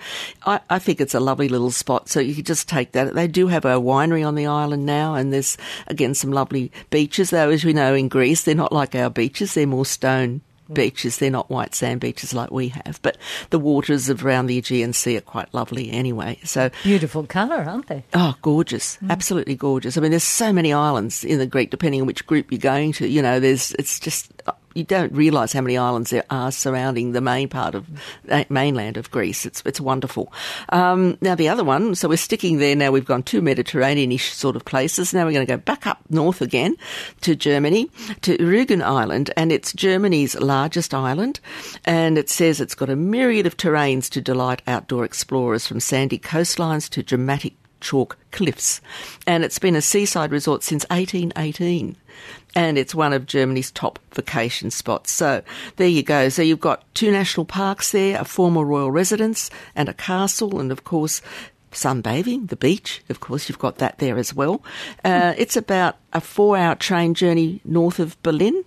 I, 0.47 0.61
I 0.71 0.79
think 0.79 1.01
it's 1.01 1.15
a 1.15 1.21
lovely 1.21 1.49
little 1.49 1.71
spot. 1.71 2.09
So 2.09 2.21
you 2.21 2.35
could 2.35 2.47
just 2.47 2.69
take 2.69 2.93
that. 2.93 3.15
They 3.15 3.27
do 3.27 3.49
have 3.49 3.65
a 3.65 3.81
winery 3.81 4.27
on 4.27 4.35
the 4.35 4.47
island 4.47 4.87
now, 4.87 5.15
and 5.15 5.33
there's 5.33 5.54
again 5.87 6.15
some 6.15 6.33
lovely 6.33 6.73
beaches. 6.91 7.31
Though, 7.31 7.51
as 7.51 7.65
we 7.65 7.73
know 7.73 7.95
in 7.95 8.09
Greece, 8.09 8.45
they're 8.45 8.55
not 8.55 8.73
like 8.73 8.95
our 8.95 9.11
beaches; 9.11 9.55
they're 9.55 9.67
more 9.67 9.87
stone 9.87 10.41
beaches. 10.73 11.19
They're 11.19 11.31
not 11.31 11.51
white 11.51 11.75
sand 11.75 12.01
beaches 12.01 12.33
like 12.35 12.51
we 12.51 12.69
have, 12.69 13.01
but 13.03 13.19
the 13.51 13.59
waters 13.59 14.09
around 14.09 14.47
the 14.47 14.59
Aegean 14.59 14.93
Sea 14.93 15.19
are 15.19 15.23
quite 15.23 15.53
lovely 15.53 15.91
anyway. 15.91 16.39
So 16.45 16.71
beautiful 16.83 17.25
colour, 17.27 17.57
aren't 17.57 17.89
they? 17.89 18.05
Oh, 18.15 18.35
gorgeous! 18.43 18.99
Mm. 19.03 19.11
Absolutely 19.11 19.57
gorgeous. 19.57 19.97
I 19.97 20.01
mean, 20.01 20.11
there's 20.11 20.25
so 20.25 20.53
many 20.53 20.73
islands 20.73 21.25
in 21.25 21.39
the 21.39 21.47
Greek, 21.47 21.71
depending 21.71 22.01
on 22.01 22.07
which 22.07 22.27
group 22.27 22.51
you're 22.51 22.59
going 22.59 22.93
to. 22.95 23.09
You 23.09 23.23
know, 23.23 23.41
there's 23.41 23.73
it's 23.73 24.01
just 24.01 24.31
you 24.75 24.85
don't 24.85 25.13
realise 25.13 25.53
how 25.53 25.61
many 25.61 25.77
islands 25.77 26.11
there 26.11 26.25
are 26.31 26.53
surrounding 26.53 27.13
the 27.13 27.21
main 27.21 27.49
part 27.49 27.75
of 27.75 27.87
uh, 28.29 28.45
mainland 28.49 28.97
of 28.97 29.11
Greece. 29.11 29.47
It's 29.47 29.63
it's 29.65 29.81
wonderful. 29.81 30.33
Um, 30.71 31.17
now 31.21 31.35
the 31.35 31.49
other 31.49 31.65
one, 31.65 31.95
so 31.95 32.09
we're 32.09 32.17
sticking 32.17 32.59
there. 32.59 32.77
Now 32.77 32.91
we've 32.91 33.05
gone 33.05 33.23
two 33.23 33.41
Mediterranean-ish 33.41 34.33
sort 34.33 34.57
of 34.57 34.65
places. 34.65 35.15
Now 35.15 35.25
we're 35.25 35.33
going 35.33 35.47
to 35.47 35.53
go 35.53 35.59
back 35.59 35.87
up 35.87 36.01
north 36.11 36.41
again 36.41 36.77
to 37.23 37.35
Germany 37.35 37.91
to 38.23 38.37
Rügen 38.39 38.83
Island, 38.83 39.31
and 39.37 39.53
it's 39.53 39.73
Germany's 39.73 40.35
largest 40.41 40.93
island. 40.95 41.41
And 41.85 42.19
it 42.19 42.29
says 42.29 42.61
it's 42.61 42.75
got 42.75 42.91
a 42.91 42.97
myriad 42.97 43.47
of 43.47 43.57
terrains 43.57 44.11
to 44.11 44.21
delight 44.21 44.63
outdoor 44.67 45.05
explorers, 45.05 45.67
from 45.67 45.81
sandy 45.81 46.19
coastlines 46.19 46.89
to 46.91 47.03
dramatic 47.03 47.55
chalk 47.85 48.17
cliffs. 48.33 48.81
And 49.27 49.45
it's 49.45 49.61
been 49.61 49.77
a 49.77 49.83
seaside 49.83 50.33
resort 50.33 50.65
since 50.65 50.85
1818 50.91 51.97
and 52.55 52.79
it's 52.79 52.95
one 52.95 53.13
of 53.13 53.27
Germany's 53.27 53.71
top 53.71 53.99
vacation 54.13 54.71
spots. 54.71 55.11
So 55.11 55.43
there 55.77 55.89
you 55.89 56.03
go. 56.03 56.29
So 56.29 56.43
you've 56.43 56.61
got 56.61 56.83
two 56.95 57.11
national 57.11 57.47
parks 57.47 57.93
there, 57.93 58.21
a 58.21 58.25
former 58.25 58.65
royal 58.65 58.91
residence, 58.91 59.51
and 59.75 59.89
a 59.89 59.95
castle, 59.95 60.61
and 60.61 60.73
of 60.73 60.85
course. 60.85 61.21
Sunbathing, 61.73 62.51
the 62.51 62.57
beach, 62.57 63.03
of 63.09 63.19
course, 63.19 63.49
you've 63.49 63.59
got 63.59 63.79
that 63.79 63.99
there 63.99 64.17
as 64.17 64.33
well. 64.33 64.63
Uh, 65.05 65.35
it's 65.37 65.57
about 65.57 65.97
a 66.13 66.21
four 66.21 66.57
hour 66.57 66.77
train 66.77 67.15
journey 67.15 67.61
north 67.65 67.99
of 67.99 68.17
Berlin, 68.23 68.65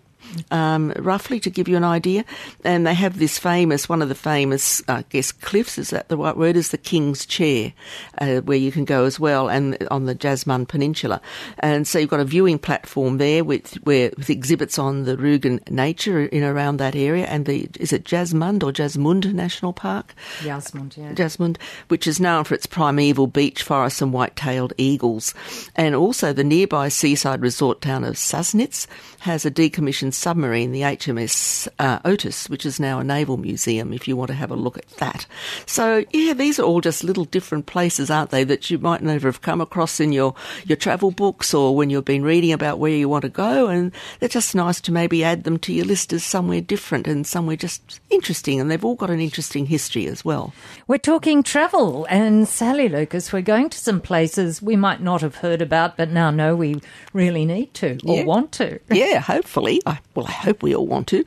um, 0.51 0.93
roughly 0.97 1.39
to 1.39 1.49
give 1.49 1.67
you 1.67 1.77
an 1.77 1.83
idea. 1.83 2.25
And 2.63 2.85
they 2.85 2.93
have 2.93 3.19
this 3.19 3.37
famous, 3.37 3.89
one 3.89 4.01
of 4.01 4.09
the 4.09 4.15
famous, 4.15 4.81
I 4.87 5.03
guess, 5.09 5.31
cliffs, 5.31 5.77
is 5.77 5.89
that 5.91 6.09
the 6.09 6.17
right 6.17 6.35
word, 6.35 6.55
is 6.55 6.69
the 6.69 6.77
King's 6.77 7.25
Chair, 7.25 7.73
uh, 8.19 8.41
where 8.41 8.57
you 8.57 8.71
can 8.71 8.85
go 8.85 9.05
as 9.05 9.19
well, 9.19 9.49
and 9.49 9.77
on 9.91 10.05
the 10.05 10.15
Jasmund 10.15 10.67
Peninsula. 10.67 11.21
And 11.59 11.87
so 11.87 11.99
you've 11.99 12.09
got 12.09 12.19
a 12.19 12.25
viewing 12.25 12.59
platform 12.59 13.17
there 13.17 13.43
with, 13.43 13.73
where, 13.85 14.11
with 14.17 14.29
exhibits 14.29 14.79
on 14.79 15.03
the 15.03 15.17
Rügen 15.17 15.67
nature 15.69 16.25
in 16.25 16.43
around 16.43 16.77
that 16.77 16.95
area. 16.95 17.25
And 17.25 17.45
the, 17.45 17.69
is 17.79 17.93
it 17.93 18.03
Jasmund 18.03 18.63
or 18.63 18.71
Jasmund 18.71 19.33
National 19.33 19.73
Park? 19.73 20.13
Jasmund, 20.39 20.97
yeah. 20.97 21.13
Jasmund, 21.13 21.57
which 21.87 22.07
is 22.07 22.19
known 22.19 22.43
for 22.43 22.55
its 22.55 22.65
primeval 22.65 23.27
beech 23.27 23.63
forests 23.63 24.01
and 24.01 24.13
white-tailed 24.13 24.73
eagles. 24.77 25.33
And 25.75 25.95
also 25.95 26.33
the 26.33 26.43
nearby 26.43 26.89
seaside 26.89 27.41
resort 27.41 27.81
town 27.81 28.03
of 28.03 28.15
Sassnitz 28.15 28.87
has 29.19 29.45
a 29.45 29.51
decommissioned 29.51 30.13
submarine, 30.17 30.71
the 30.71 30.81
HMS 30.81 31.67
uh, 31.79 31.99
Otus, 32.03 32.49
which 32.49 32.65
is 32.65 32.79
now 32.79 32.99
a 32.99 33.03
naval 33.03 33.37
museum, 33.37 33.93
if 33.93 34.07
you 34.07 34.17
want 34.17 34.29
to 34.29 34.33
have 34.33 34.51
a 34.51 34.55
look 34.55 34.77
at 34.77 34.87
that. 34.97 35.25
So, 35.65 36.03
yeah, 36.11 36.33
these 36.33 36.59
are 36.59 36.63
all 36.63 36.81
just 36.81 37.03
little 37.03 37.25
different 37.25 37.65
places, 37.65 38.09
aren't 38.09 38.31
they, 38.31 38.43
that 38.43 38.69
you 38.69 38.77
might 38.79 39.01
never 39.01 39.27
have 39.27 39.41
come 39.41 39.61
across 39.61 39.99
in 39.99 40.11
your, 40.11 40.35
your 40.65 40.75
travel 40.75 41.11
books 41.11 41.53
or 41.53 41.75
when 41.75 41.89
you've 41.89 42.05
been 42.05 42.23
reading 42.23 42.51
about 42.51 42.79
where 42.79 42.91
you 42.91 43.07
want 43.07 43.23
to 43.23 43.29
go. 43.29 43.67
And 43.67 43.91
they're 44.19 44.29
just 44.29 44.55
nice 44.55 44.81
to 44.81 44.91
maybe 44.91 45.23
add 45.23 45.43
them 45.43 45.59
to 45.59 45.73
your 45.73 45.85
list 45.85 46.11
as 46.13 46.23
somewhere 46.23 46.61
different 46.61 47.07
and 47.07 47.25
somewhere 47.25 47.55
just 47.55 47.99
interesting. 48.09 48.59
And 48.59 48.69
they've 48.69 48.83
all 48.83 48.95
got 48.95 49.09
an 49.09 49.19
interesting 49.19 49.67
history 49.67 50.07
as 50.07 50.25
well. 50.25 50.53
We're 50.87 50.97
talking 50.97 51.43
travel. 51.43 52.05
And 52.09 52.47
Sally 52.47 52.89
Lucas, 52.89 53.31
we're 53.31 53.41
going 53.41 53.69
to 53.69 53.77
some 53.77 54.01
places 54.01 54.61
we 54.61 54.75
might 54.75 55.01
not 55.01 55.21
have 55.21 55.35
heard 55.35 55.61
about, 55.61 55.97
but 55.97 56.09
now 56.09 56.31
know 56.31 56.55
we 56.55 56.81
really 57.13 57.45
need 57.45 57.73
to 57.75 57.97
or 58.05 58.17
yeah. 58.17 58.23
want 58.23 58.51
to. 58.53 58.79
Yeah, 58.89 59.19
hopefully. 59.19 59.81
I 59.85 59.96
well, 60.15 60.25
I 60.27 60.31
hope 60.31 60.63
we 60.63 60.75
all 60.75 60.87
want 60.87 61.07
to. 61.07 61.23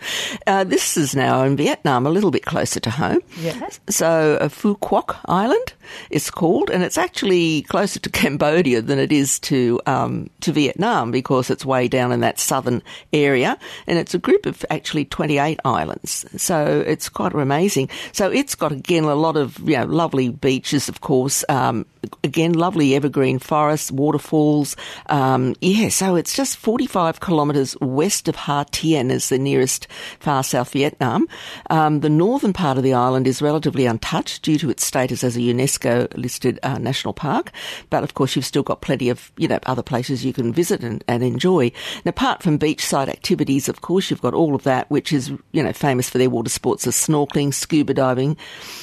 Uh, 0.46 0.64
this 0.64 0.96
is 0.96 1.14
now 1.14 1.42
in 1.44 1.56
Vietnam, 1.56 2.06
a 2.06 2.10
little 2.10 2.30
bit 2.30 2.44
closer 2.44 2.80
to 2.80 2.90
home. 2.90 3.20
Yes. 3.40 3.80
So, 3.88 4.38
uh, 4.40 4.48
Phu 4.48 4.78
Quoc 4.78 5.16
Island 5.26 5.72
is 6.10 6.30
called, 6.30 6.70
and 6.70 6.82
it's 6.82 6.98
actually 6.98 7.62
closer 7.62 8.00
to 8.00 8.10
Cambodia 8.20 8.82
than 8.82 8.98
it 8.98 9.12
is 9.12 9.38
to 9.40 9.80
um, 9.86 10.30
to 10.40 10.52
Vietnam 10.52 11.10
because 11.10 11.50
it's 11.50 11.64
way 11.64 11.88
down 11.88 12.12
in 12.12 12.20
that 12.20 12.38
southern 12.40 12.82
area, 13.12 13.58
and 13.86 13.98
it's 13.98 14.14
a 14.14 14.18
group 14.18 14.46
of 14.46 14.64
actually 14.70 15.04
28 15.04 15.60
islands. 15.64 16.26
So 16.36 16.84
it's 16.86 17.08
quite 17.08 17.32
amazing. 17.34 17.88
So 18.12 18.30
it's 18.30 18.54
got 18.54 18.72
again 18.72 19.04
a 19.04 19.14
lot 19.14 19.36
of 19.36 19.58
you 19.60 19.76
know 19.76 19.84
lovely 19.86 20.30
beaches, 20.30 20.88
of 20.88 21.00
course. 21.00 21.44
Um, 21.48 21.86
again, 22.24 22.54
lovely 22.54 22.94
evergreen 22.94 23.38
forests, 23.38 23.90
waterfalls. 23.90 24.76
Um, 25.06 25.54
yeah, 25.60 25.88
so 25.88 26.16
it's 26.16 26.34
just 26.34 26.56
45 26.56 27.20
kilometres 27.20 27.76
west 27.80 28.28
of 28.28 28.36
Ha 28.36 28.59
Tien 28.64 29.10
is 29.10 29.28
the 29.28 29.38
nearest 29.38 29.86
far 30.18 30.42
south 30.42 30.72
Vietnam. 30.72 31.28
Um, 31.70 32.00
the 32.00 32.08
northern 32.08 32.52
part 32.52 32.76
of 32.76 32.84
the 32.84 32.94
island 32.94 33.26
is 33.26 33.42
relatively 33.42 33.86
untouched 33.86 34.42
due 34.42 34.58
to 34.58 34.70
its 34.70 34.84
status 34.84 35.24
as 35.24 35.36
a 35.36 35.40
UNESCO 35.40 36.14
listed 36.16 36.58
uh, 36.62 36.78
national 36.78 37.14
park. 37.14 37.52
But 37.90 38.04
of 38.04 38.14
course, 38.14 38.36
you've 38.36 38.44
still 38.44 38.62
got 38.62 38.80
plenty 38.80 39.08
of, 39.08 39.32
you 39.36 39.48
know, 39.48 39.58
other 39.66 39.82
places 39.82 40.24
you 40.24 40.32
can 40.32 40.52
visit 40.52 40.82
and, 40.82 41.02
and 41.08 41.22
enjoy. 41.22 41.72
And 41.96 42.06
apart 42.06 42.42
from 42.42 42.58
beachside 42.58 43.08
activities, 43.08 43.68
of 43.68 43.80
course, 43.80 44.10
you've 44.10 44.22
got 44.22 44.34
all 44.34 44.54
of 44.54 44.62
that, 44.64 44.90
which 44.90 45.12
is, 45.12 45.30
you 45.52 45.62
know, 45.62 45.72
famous 45.72 46.10
for 46.10 46.18
their 46.18 46.30
water 46.30 46.50
sports 46.50 46.86
of 46.86 46.94
snorkeling, 46.94 47.52
scuba 47.54 47.94
diving, 47.94 48.36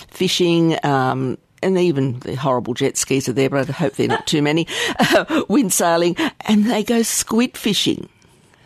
fishing, 0.09 0.77
um, 0.83 1.37
and 1.61 1.77
even 1.77 2.19
the 2.19 2.35
horrible 2.35 2.73
jet 2.73 2.97
skis 2.97 3.27
are 3.27 3.33
there, 3.33 3.49
but 3.49 3.69
I 3.69 3.71
hope 3.71 3.93
they're 3.93 4.07
not 4.07 4.27
too 4.27 4.41
many, 4.41 4.67
uh, 4.99 5.43
wind 5.49 5.73
sailing, 5.73 6.15
and 6.41 6.65
they 6.65 6.83
go 6.83 7.01
squid 7.01 7.57
fishing. 7.57 8.09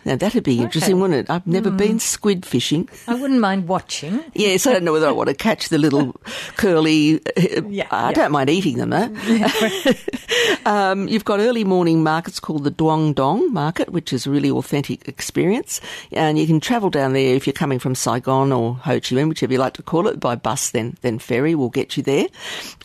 Now 0.06 0.16
that'd 0.16 0.44
be 0.44 0.60
interesting, 0.60 1.00
wouldn't 1.00 1.20
it? 1.20 1.30
I've 1.30 1.46
never 1.46 1.70
been 1.70 2.00
squid 2.00 2.46
fishing. 2.46 2.90
I 3.08 3.16
wouldn't 3.16 3.40
mind 3.40 3.68
watching. 3.68 4.24
Yes, 4.34 4.66
I 4.66 4.74
don't 4.74 4.84
know 4.84 4.94
whether 4.94 5.08
I 5.08 5.12
want 5.12 5.30
to 5.30 5.36
catch 5.36 5.70
the 5.70 5.78
little 5.78 6.14
curly. 6.56 7.22
Yeah, 7.38 7.88
I 7.92 8.10
yeah. 8.10 8.12
don't 8.14 8.32
mind 8.32 8.50
eating 8.50 8.78
them 8.78 8.90
though. 8.90 9.92
um, 10.66 11.08
you've 11.08 11.26
got 11.26 11.40
early 11.40 11.64
morning 11.64 12.02
markets 12.02 12.40
called 12.40 12.64
the 12.64 12.72
Duong 12.72 13.14
Dong 13.14 13.54
Market, 13.54 13.92
which 13.92 14.14
is 14.14 14.26
a 14.26 14.32
really 14.32 14.50
authentic 14.50 15.08
experience, 15.08 15.80
and 16.12 16.40
you 16.40 16.48
can 16.48 16.60
travel 16.60 16.90
down 16.90 17.14
there 17.14 17.36
if 17.36 17.46
you're 17.46 17.54
coming 17.54 17.78
from 17.78 17.94
Saigon 17.94 18.52
or 18.52 18.76
Ho 18.76 18.94
Chi 18.94 19.16
Minh, 19.16 19.30
whichever 19.30 19.54
you 19.54 19.60
like 19.60 19.74
to 19.74 19.84
call 19.84 20.08
it, 20.08 20.20
by 20.20 20.36
bus. 20.36 20.72
Then 20.72 20.98
then 21.02 21.20
ferry 21.20 21.54
will 21.54 21.70
get 21.70 21.98
you 21.98 22.04
there. 22.04 22.28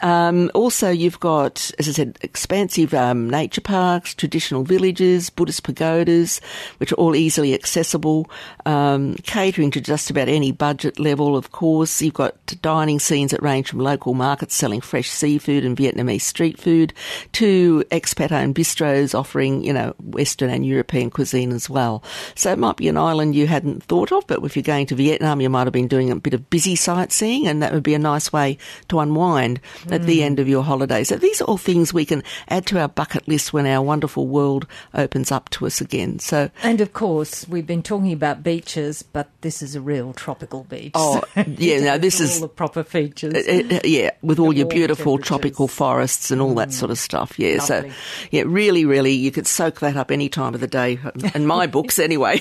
Um, 0.02 0.50
also, 0.54 0.90
you've 0.90 1.20
got, 1.20 1.70
as 1.78 1.88
I 1.88 1.92
said, 1.92 2.18
expansive 2.22 2.92
um, 2.92 3.30
nature 3.30 3.60
parks, 3.60 4.14
traditional 4.14 4.64
villages, 4.64 5.30
Buddhist 5.30 5.62
pagodas, 5.62 6.40
which 6.78 6.92
are 6.92 6.96
all 6.96 7.05
easily 7.14 7.54
accessible, 7.54 8.30
um, 8.64 9.14
catering 9.22 9.70
to 9.72 9.80
just 9.80 10.10
about 10.10 10.28
any 10.28 10.50
budget 10.50 10.98
level, 10.98 11.36
of 11.36 11.52
course. 11.52 12.02
You've 12.02 12.14
got 12.14 12.34
dining 12.62 12.98
scenes 12.98 13.30
that 13.30 13.42
range 13.42 13.68
from 13.68 13.80
local 13.80 14.14
markets 14.14 14.54
selling 14.54 14.80
fresh 14.80 15.10
seafood 15.10 15.64
and 15.64 15.76
Vietnamese 15.76 16.22
street 16.22 16.58
food 16.58 16.92
to 17.32 17.84
expat 17.90 18.32
owned 18.32 18.54
bistros 18.54 19.16
offering, 19.16 19.62
you 19.62 19.72
know, 19.72 19.94
Western 20.02 20.50
and 20.50 20.66
European 20.66 21.10
cuisine 21.10 21.52
as 21.52 21.70
well. 21.70 22.02
So 22.34 22.50
it 22.50 22.58
might 22.58 22.76
be 22.76 22.88
an 22.88 22.96
island 22.96 23.34
you 23.34 23.46
hadn't 23.46 23.82
thought 23.84 24.10
of, 24.12 24.26
but 24.26 24.42
if 24.44 24.56
you're 24.56 24.62
going 24.62 24.86
to 24.86 24.94
Vietnam, 24.94 25.40
you 25.40 25.50
might 25.50 25.66
have 25.66 25.72
been 25.72 25.88
doing 25.88 26.10
a 26.10 26.16
bit 26.16 26.34
of 26.34 26.50
busy 26.50 26.76
sightseeing, 26.76 27.46
and 27.46 27.62
that 27.62 27.72
would 27.72 27.82
be 27.82 27.94
a 27.94 27.98
nice 27.98 28.32
way 28.32 28.58
to 28.88 28.98
unwind 29.00 29.60
at 29.90 30.02
the 30.04 30.22
end 30.22 30.40
of 30.40 30.48
your 30.48 30.62
holiday. 30.62 31.04
So 31.04 31.16
these 31.16 31.40
are 31.40 31.44
all 31.44 31.58
things 31.58 31.92
we 31.92 32.04
can 32.04 32.22
add 32.48 32.66
to 32.66 32.80
our 32.80 32.88
bucket 32.88 33.28
list 33.28 33.52
when 33.52 33.66
our 33.66 33.82
wonderful 33.82 34.26
world 34.26 34.66
opens 34.94 35.30
up 35.30 35.50
to 35.50 35.66
us 35.66 35.80
again. 35.80 36.18
So 36.18 36.50
And 36.62 36.80
of 36.80 36.92
course, 36.96 37.46
we've 37.46 37.66
been 37.66 37.82
talking 37.82 38.10
about 38.10 38.42
beaches, 38.42 39.02
but 39.02 39.28
this 39.42 39.60
is 39.60 39.74
a 39.74 39.82
real 39.82 40.14
tropical 40.14 40.64
beach. 40.64 40.92
Oh, 40.94 41.22
yeah, 41.46 41.80
no, 41.80 41.98
this 41.98 42.20
is 42.22 42.36
All 42.36 42.48
the 42.48 42.54
proper 42.54 42.82
features. 42.82 43.34
Uh, 43.34 43.76
uh, 43.76 43.80
yeah, 43.84 44.12
with 44.22 44.38
all 44.38 44.50
your 44.50 44.66
beautiful 44.66 45.18
tropical 45.18 45.68
forests 45.68 46.30
and 46.30 46.40
all 46.40 46.54
that 46.54 46.72
sort 46.72 46.90
of 46.90 46.98
stuff. 46.98 47.38
Yeah, 47.38 47.58
Lovely. 47.58 47.90
so 47.90 47.96
yeah, 48.30 48.44
really, 48.46 48.86
really, 48.86 49.12
you 49.12 49.30
could 49.30 49.46
soak 49.46 49.80
that 49.80 49.98
up 49.98 50.10
any 50.10 50.30
time 50.30 50.54
of 50.54 50.60
the 50.60 50.66
day. 50.66 50.98
In 51.34 51.46
my 51.46 51.66
books, 51.76 51.98
anyway. 51.98 52.40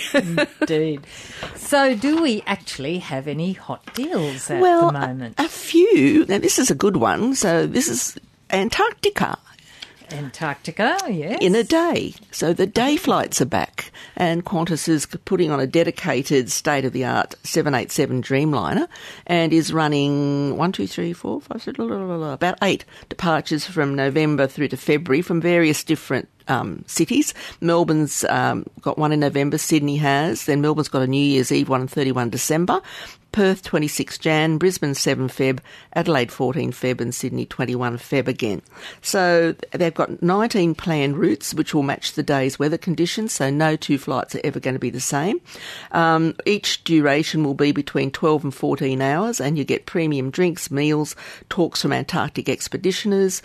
Indeed. 0.62 1.06
So, 1.56 1.94
do 1.94 2.22
we 2.22 2.42
actually 2.48 3.00
have 3.00 3.28
any 3.28 3.52
hot 3.52 3.94
deals 3.94 4.50
at 4.50 4.62
well, 4.62 4.88
the 4.88 5.00
moment? 5.00 5.38
A, 5.38 5.46
a 5.46 5.50
few. 5.50 6.26
Now, 6.28 6.38
this 6.38 6.60
is 6.60 6.72
a 6.72 6.76
good 6.76 6.96
one. 6.96 7.36
So 7.36 7.68
this 7.68 7.90
is 7.90 8.18
Antarctica. 8.52 9.38
Antarctica, 10.12 10.98
yes. 11.10 11.40
in 11.42 11.56
a 11.56 11.64
day. 11.64 12.14
So 12.32 12.54
the 12.54 12.68
day 12.68 12.98
flights 12.98 13.42
are 13.42 13.46
back, 13.46 13.92
and 14.16 14.46
Qantas 14.46 14.88
is 14.88 15.06
putting 15.06 15.52
on 15.52 15.60
a 15.60 15.68
dedicated 15.68 16.52
state 16.52 16.86
of 16.86 16.94
the 16.94 17.06
art 17.06 17.36
787 17.44 18.22
Dreamliner 18.22 18.88
and 19.28 19.54
is 19.54 19.74
running 19.74 20.58
one, 20.58 20.72
two, 20.72 20.88
three, 20.88 21.14
four, 21.14 21.42
five, 21.42 21.62
six, 21.62 21.78
la, 21.78 21.86
la, 21.86 22.04
la, 22.04 22.16
la, 22.16 22.34
about 22.34 22.58
eight 22.62 22.86
departures 23.10 23.66
from 23.66 23.96
November 23.96 24.48
through 24.48 24.70
to 24.70 24.78
February 24.78 25.22
from 25.22 25.42
various 25.42 25.84
different 25.84 26.28
um, 26.48 26.84
cities. 26.88 27.34
Melbourne's 27.62 28.24
um, 28.26 28.66
got 28.82 28.98
one 28.98 29.12
in 29.12 29.20
November, 29.20 29.58
Sydney 29.58 29.98
has, 29.98 30.46
then 30.46 30.62
Melbourne's 30.62 30.90
got 30.90 31.02
a 31.02 31.08
New 31.08 31.18
Year's 31.18 31.52
Eve 31.52 31.70
one 31.70 31.82
on 31.82 31.88
31 31.88 32.30
December. 32.30 32.82
Perth 33.36 33.64
26 33.64 34.18
Jan, 34.20 34.58
Brisbane 34.58 34.96
7 34.96 35.28
Feb, 35.28 35.60
Adelaide 35.92 36.32
14 36.32 36.72
Feb, 36.72 37.02
and 37.02 37.14
Sydney 37.14 37.46
21 37.46 37.98
Feb 37.98 38.30
again. 38.30 38.62
So 39.02 39.54
they've 39.72 39.94
got 39.94 40.24
19 40.24 40.74
planned 40.74 41.18
routes 41.18 41.54
which 41.54 41.74
will 41.74 41.84
match 41.84 42.14
the 42.14 42.24
day's 42.24 42.58
weather 42.58 42.78
conditions, 42.78 43.34
so 43.34 43.50
no 43.50 43.76
two 43.76 43.98
flights 43.98 44.36
are 44.36 44.42
ever 44.46 44.62
going 44.62 44.76
to 44.76 44.80
be 44.80 44.90
the 44.90 45.02
same. 45.02 45.42
Um, 45.92 46.36
each 46.46 46.86
duration 46.86 47.44
will 47.44 47.56
be 47.56 47.74
between 47.74 48.10
12 48.10 48.46
and 48.46 48.56
14 48.56 49.02
hours, 49.02 49.42
and 49.42 49.58
you 49.58 49.66
get 49.66 49.86
premium 49.86 50.30
drinks, 50.30 50.72
meals, 50.72 51.14
talks 51.50 51.82
from 51.82 51.92
Antarctic 51.92 52.46
expeditioners, 52.46 53.42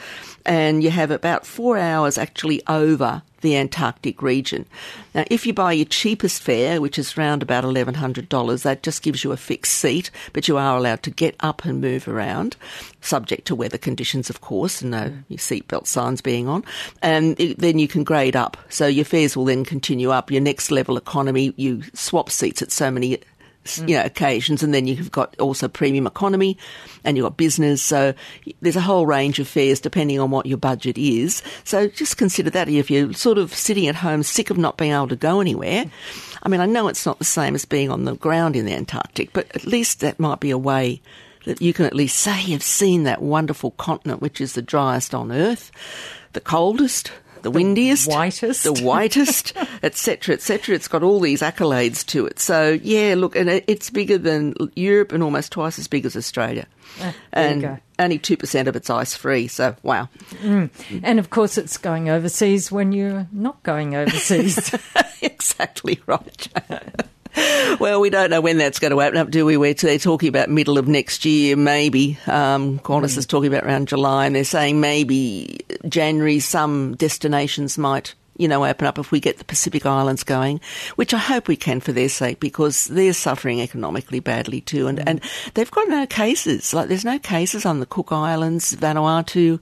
and 0.46 0.84
you 0.84 0.90
have 0.90 1.10
about 1.10 1.44
four 1.44 1.76
hours 1.76 2.16
actually 2.16 2.62
over 2.68 3.22
the 3.40 3.56
Antarctic 3.56 4.22
region. 4.22 4.66
Now, 5.14 5.24
if 5.30 5.46
you 5.46 5.52
buy 5.52 5.72
your 5.72 5.86
cheapest 5.86 6.42
fare, 6.42 6.80
which 6.80 6.98
is 6.98 7.16
around 7.16 7.42
about 7.42 7.64
$1,100, 7.64 8.62
that 8.62 8.82
just 8.82 9.02
gives 9.02 9.24
you 9.24 9.32
a 9.32 9.36
fixed 9.36 9.74
seat, 9.74 10.10
but 10.32 10.48
you 10.48 10.56
are 10.56 10.76
allowed 10.76 11.02
to 11.04 11.10
get 11.10 11.34
up 11.40 11.64
and 11.64 11.80
move 11.80 12.06
around, 12.06 12.56
subject 13.00 13.46
to 13.46 13.54
weather 13.54 13.78
conditions, 13.78 14.30
of 14.30 14.40
course, 14.40 14.82
and 14.82 14.90
no 14.90 15.12
your 15.28 15.38
seatbelt 15.38 15.86
signs 15.86 16.20
being 16.20 16.48
on. 16.48 16.64
And 17.02 17.38
it, 17.40 17.58
then 17.58 17.78
you 17.78 17.88
can 17.88 18.04
grade 18.04 18.36
up. 18.36 18.56
So 18.68 18.86
your 18.86 19.04
fares 19.04 19.36
will 19.36 19.44
then 19.46 19.64
continue 19.64 20.10
up. 20.10 20.30
Your 20.30 20.40
next 20.40 20.70
level 20.70 20.96
economy, 20.96 21.54
you 21.56 21.82
swap 21.94 22.30
seats 22.30 22.62
at 22.62 22.70
so 22.70 22.90
many 22.90 23.18
Mm. 23.64 23.88
you 23.90 23.96
know, 23.96 24.04
occasions, 24.04 24.62
and 24.62 24.72
then 24.72 24.86
you've 24.86 25.12
got 25.12 25.38
also 25.38 25.68
premium 25.68 26.06
economy, 26.06 26.56
and 27.04 27.16
you've 27.16 27.24
got 27.24 27.36
business. 27.36 27.82
So 27.82 28.14
there's 28.62 28.76
a 28.76 28.80
whole 28.80 29.04
range 29.04 29.38
of 29.38 29.46
fares 29.46 29.80
depending 29.80 30.18
on 30.18 30.30
what 30.30 30.46
your 30.46 30.56
budget 30.56 30.96
is. 30.96 31.42
So 31.64 31.86
just 31.86 32.16
consider 32.16 32.48
that 32.50 32.70
if 32.70 32.90
you're 32.90 33.12
sort 33.12 33.36
of 33.36 33.54
sitting 33.54 33.86
at 33.86 33.96
home, 33.96 34.22
sick 34.22 34.48
of 34.48 34.56
not 34.56 34.78
being 34.78 34.92
able 34.92 35.08
to 35.08 35.16
go 35.16 35.40
anywhere. 35.40 35.84
I 36.42 36.48
mean, 36.48 36.60
I 36.60 36.66
know 36.66 36.88
it's 36.88 37.04
not 37.04 37.18
the 37.18 37.24
same 37.24 37.54
as 37.54 37.66
being 37.66 37.90
on 37.90 38.04
the 38.04 38.16
ground 38.16 38.56
in 38.56 38.64
the 38.64 38.72
Antarctic, 38.72 39.32
but 39.34 39.54
at 39.54 39.66
least 39.66 40.00
that 40.00 40.18
might 40.18 40.40
be 40.40 40.50
a 40.50 40.58
way 40.58 41.02
that 41.44 41.60
you 41.60 41.74
can 41.74 41.84
at 41.84 41.94
least 41.94 42.18
say 42.18 42.42
you've 42.42 42.62
seen 42.62 43.04
that 43.04 43.20
wonderful 43.20 43.72
continent, 43.72 44.22
which 44.22 44.40
is 44.40 44.54
the 44.54 44.62
driest 44.62 45.14
on 45.14 45.30
Earth, 45.30 45.70
the 46.32 46.40
coldest. 46.40 47.12
The 47.42 47.50
windiest, 47.50 48.08
whitest. 48.08 48.64
the 48.64 48.72
whitest, 48.72 49.52
etc., 49.82 50.34
etc. 50.34 50.74
It's 50.74 50.88
got 50.88 51.02
all 51.02 51.20
these 51.20 51.42
accolades 51.42 52.04
to 52.06 52.26
it. 52.26 52.38
So 52.38 52.78
yeah, 52.82 53.14
look, 53.16 53.36
and 53.36 53.48
it's 53.48 53.90
bigger 53.90 54.18
than 54.18 54.54
Europe 54.76 55.12
and 55.12 55.22
almost 55.22 55.52
twice 55.52 55.78
as 55.78 55.88
big 55.88 56.06
as 56.06 56.16
Australia. 56.16 56.66
Ah, 57.00 57.14
and 57.32 57.80
only 57.98 58.18
two 58.18 58.36
percent 58.36 58.66
of 58.68 58.76
it's 58.76 58.90
ice 58.90 59.14
free. 59.14 59.46
So 59.48 59.76
wow, 59.82 60.08
And 60.42 61.18
of 61.18 61.30
course, 61.30 61.56
it's 61.58 61.76
going 61.76 62.08
overseas 62.08 62.72
when 62.72 62.92
you're 62.92 63.28
not 63.32 63.62
going 63.62 63.94
overseas. 63.94 64.74
exactly 65.22 66.00
right. 66.06 66.48
well, 67.80 68.00
we 68.00 68.10
don't 68.10 68.30
know 68.30 68.40
when 68.40 68.58
that's 68.58 68.78
going 68.78 68.90
to 68.90 69.00
open 69.00 69.16
up, 69.16 69.30
do 69.30 69.46
we? 69.46 69.56
We're, 69.56 69.74
they're 69.74 69.98
talking 69.98 70.28
about 70.28 70.48
middle 70.48 70.78
of 70.78 70.88
next 70.88 71.24
year, 71.24 71.56
maybe. 71.56 72.18
Um, 72.26 72.78
Qantas 72.80 73.16
is 73.16 73.26
talking 73.26 73.52
about 73.52 73.64
around 73.64 73.88
July, 73.88 74.26
and 74.26 74.34
they're 74.34 74.44
saying 74.44 74.80
maybe 74.80 75.60
January. 75.88 76.40
Some 76.40 76.96
destinations 76.96 77.78
might. 77.78 78.14
You 78.36 78.48
know, 78.48 78.64
open 78.64 78.86
up 78.86 78.98
if 78.98 79.12
we 79.12 79.20
get 79.20 79.36
the 79.36 79.44
Pacific 79.44 79.84
Islands 79.84 80.24
going, 80.24 80.62
which 80.96 81.12
I 81.12 81.18
hope 81.18 81.46
we 81.46 81.56
can 81.56 81.80
for 81.80 81.92
their 81.92 82.08
sake 82.08 82.40
because 82.40 82.86
they're 82.86 83.12
suffering 83.12 83.60
economically 83.60 84.20
badly 84.20 84.62
too. 84.62 84.86
And, 84.86 85.06
and 85.06 85.20
they've 85.52 85.70
got 85.70 85.88
no 85.88 86.06
cases. 86.06 86.72
Like, 86.72 86.88
there's 86.88 87.04
no 87.04 87.18
cases 87.18 87.66
on 87.66 87.80
the 87.80 87.86
Cook 87.86 88.12
Islands, 88.12 88.74
Vanuatu, 88.74 89.60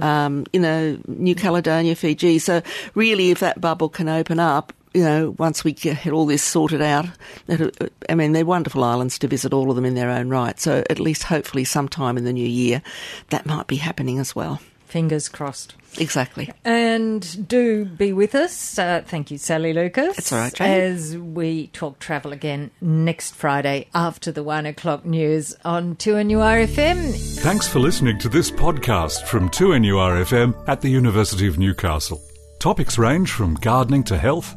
um, 0.00 0.44
you 0.52 0.60
know, 0.60 0.98
New 1.06 1.34
Caledonia, 1.34 1.94
Fiji. 1.94 2.38
So, 2.38 2.60
really, 2.94 3.30
if 3.30 3.40
that 3.40 3.62
bubble 3.62 3.88
can 3.88 4.10
open 4.10 4.38
up, 4.38 4.74
you 4.98 5.04
know, 5.04 5.34
once 5.38 5.64
we 5.64 5.72
get 5.72 6.08
all 6.08 6.26
this 6.26 6.42
sorted 6.42 6.82
out, 6.82 7.06
that- 7.46 7.90
I 8.08 8.14
mean, 8.14 8.32
they're 8.32 8.44
wonderful 8.44 8.82
islands 8.84 9.18
to 9.20 9.28
visit, 9.28 9.52
all 9.52 9.70
of 9.70 9.76
them 9.76 9.84
in 9.84 9.94
their 9.94 10.10
own 10.10 10.28
right. 10.28 10.58
So 10.58 10.82
at 10.90 10.98
least 10.98 11.24
hopefully 11.24 11.64
sometime 11.64 12.16
in 12.18 12.24
the 12.24 12.32
new 12.32 12.46
year, 12.48 12.82
that 13.30 13.46
might 13.46 13.66
be 13.66 13.76
happening 13.76 14.18
as 14.18 14.34
well. 14.34 14.60
Fingers 14.86 15.28
crossed. 15.28 15.74
Exactly. 15.98 16.50
And 16.64 17.46
do 17.46 17.84
be 17.84 18.14
with 18.14 18.34
us. 18.34 18.78
Uh, 18.78 19.02
thank 19.06 19.30
you, 19.30 19.36
Sally 19.36 19.74
Lucas. 19.74 20.16
That's 20.16 20.32
all 20.32 20.38
right, 20.38 20.54
Jane. 20.54 20.80
As 20.80 21.14
we 21.16 21.66
talk 21.68 21.98
travel 21.98 22.32
again 22.32 22.70
next 22.80 23.34
Friday 23.34 23.88
after 23.94 24.32
the 24.32 24.42
one 24.42 24.64
o'clock 24.64 25.04
news 25.04 25.54
on 25.62 25.94
2NURFM. 25.96 27.14
Thanks 27.40 27.68
for 27.68 27.80
listening 27.80 28.18
to 28.20 28.30
this 28.30 28.50
podcast 28.50 29.26
from 29.26 29.50
2NURFM 29.50 30.54
at 30.68 30.80
the 30.80 30.88
University 30.88 31.46
of 31.46 31.58
Newcastle. 31.58 32.22
Topics 32.58 32.96
range 32.96 33.30
from 33.30 33.54
gardening 33.56 34.02
to 34.04 34.16
health, 34.16 34.56